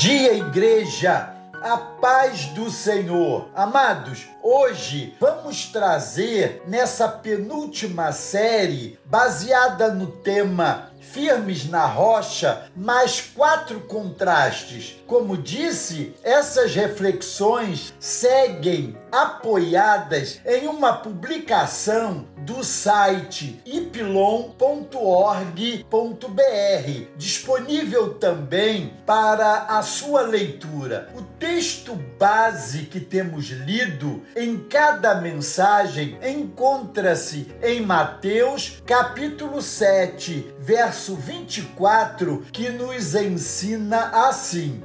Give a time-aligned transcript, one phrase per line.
[0.00, 1.36] dia, igreja.
[1.62, 3.50] A paz do Senhor.
[3.54, 13.80] Amados, hoje vamos trazer nessa penúltima série, baseada no tema firmes na rocha, mais quatro
[13.80, 14.96] contrastes.
[15.06, 24.60] Como disse, essas reflexões seguem apoiadas em uma publicação do site ipilon.org.br,
[27.16, 31.10] disponível também para a sua leitura.
[31.14, 41.14] O texto base que temos lido em cada mensagem encontra-se em Mateus, capítulo 7, verso
[41.16, 44.82] 24, que nos ensina assim: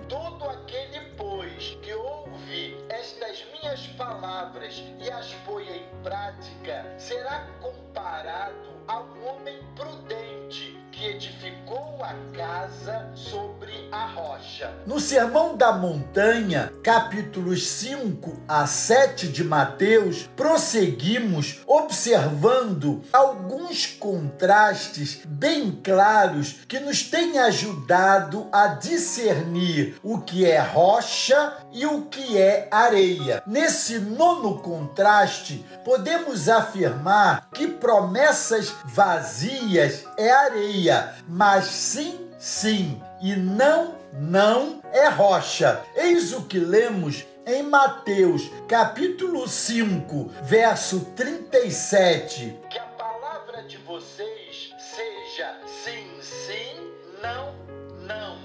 [4.45, 12.15] palavras e as põe em prática, será comparado a um homem prudente que edificou a
[12.35, 14.73] casa sobre a rocha.
[14.85, 25.71] No Sermão da Montanha, capítulos 5 a 7 de Mateus, prosseguimos observando alguns contrastes bem
[25.83, 32.69] claros que nos têm ajudado a discernir o que é rocha e o que é
[32.71, 33.43] areia.
[33.45, 43.95] Nesse nono contraste, podemos afirmar que promessas vazias é areia, mas sim, sim e não,
[44.13, 45.83] não é rocha.
[45.95, 52.59] Eis o que lemos em Mateus, capítulo 5, verso 37.
[52.69, 57.53] Que a palavra de vocês seja sim, sim, não,
[58.05, 58.37] não.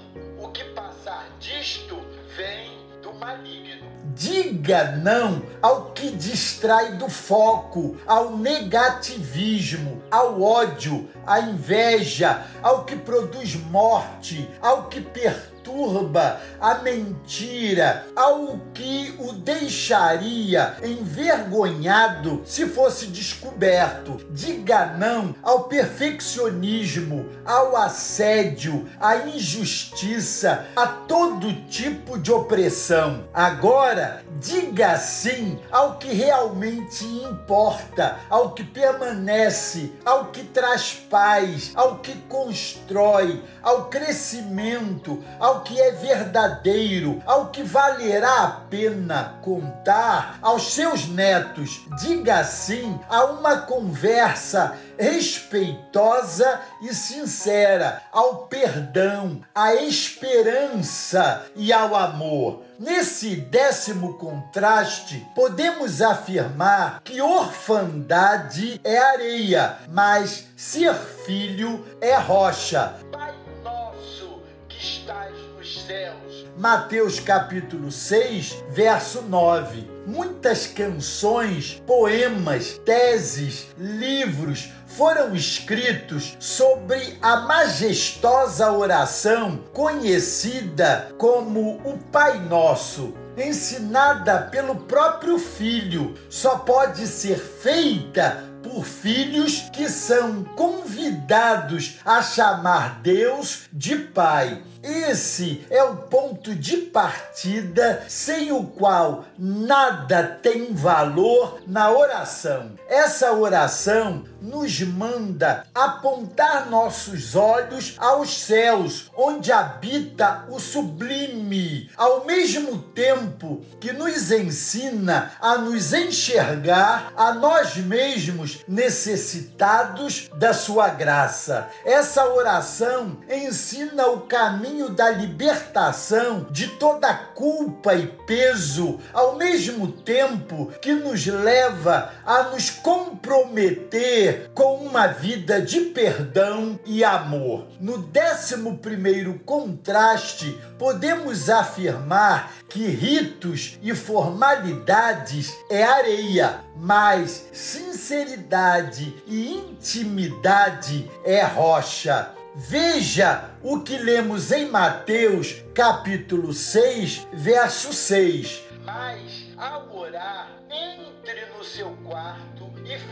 [0.43, 1.99] O que passar disto
[2.35, 4.00] vem do maligno.
[4.15, 12.95] Diga não ao que distrai do foco, ao negativismo, ao ódio, à inveja, ao que
[12.95, 24.17] produz morte, ao que perturba, à mentira, ao que o deixaria envergonhado se fosse descoberto.
[24.31, 33.25] Diga não ao perfeccionismo, ao assédio, à injustiça, a todo tipo de opressão.
[33.33, 34.00] Agora,
[34.39, 42.13] diga sim ao que realmente importa, ao que permanece, ao que traz paz, ao que
[42.29, 51.07] constrói, ao crescimento, ao que é verdadeiro, ao que valerá a pena contar aos seus
[51.07, 51.85] netos.
[52.01, 62.63] Diga sim a uma conversa respeitosa e sincera, ao perdão, à esperança e ao amor.
[62.79, 72.95] Nesse décimo contraste, podemos afirmar que orfandade é areia, mas ser filho é rocha.
[73.11, 73.33] Pai
[73.63, 76.45] nosso que estás nos céus.
[76.57, 79.90] Mateus capítulo 6, verso 9.
[80.05, 92.39] Muitas canções, poemas, teses, livros foram escritos sobre a majestosa oração conhecida como o Pai
[92.39, 96.15] Nosso, ensinada pelo próprio Filho.
[96.29, 104.61] Só pode ser feita por filhos que são convidados a chamar Deus de Pai.
[104.83, 112.71] Esse é o ponto de partida sem o qual nada tem valor na oração.
[112.87, 122.79] Essa oração nos manda apontar nossos olhos aos céus, onde habita o sublime, ao mesmo
[122.79, 131.69] tempo que nos ensina a nos enxergar a nós mesmos necessitados da sua graça.
[131.85, 140.71] Essa oração ensina o caminho da libertação de toda culpa e peso, ao mesmo tempo
[140.81, 147.67] que nos leva a nos comprometer com uma vida de perdão e amor.
[147.79, 159.53] No décimo primeiro contraste, podemos afirmar que ritos e formalidades é areia, mas sinceridade e
[159.53, 162.31] intimidade é rocha.
[162.53, 168.61] Veja o que lemos em Mateus, capítulo 6, verso 6.
[168.83, 172.60] Mas ao orar, entre no seu quarto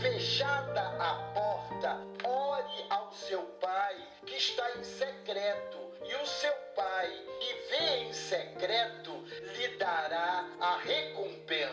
[0.00, 7.08] fechada a porta, ore ao seu pai que está em secreto, e o seu pai
[7.38, 9.12] que vê em secreto
[9.56, 10.39] lhe dará